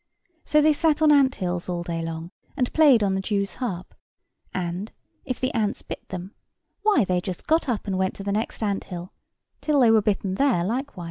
So 0.43 0.61
they 0.63 0.73
sat 0.73 1.03
on 1.03 1.11
ant 1.11 1.35
hills 1.35 1.69
all 1.69 1.83
day 1.83 2.01
long, 2.01 2.31
and 2.57 2.73
played 2.73 3.03
on 3.03 3.13
the 3.13 3.21
Jews' 3.21 3.53
harp; 3.57 3.93
and, 4.51 4.91
if 5.25 5.39
the 5.39 5.53
ants 5.53 5.83
bit 5.83 6.07
them, 6.09 6.33
why 6.81 7.05
they 7.05 7.21
just 7.21 7.45
got 7.45 7.69
up 7.69 7.85
and 7.85 7.99
went 7.99 8.15
to 8.15 8.23
the 8.23 8.31
next 8.31 8.63
ant 8.63 8.85
hill, 8.85 9.13
till 9.61 9.79
they 9.79 9.91
were 9.91 10.01
bitten 10.01 10.33
there 10.33 10.63
likewise. 10.63 10.99